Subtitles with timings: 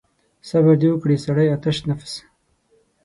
[0.49, 2.13] صبر دې وکړي سړی آتش نفس.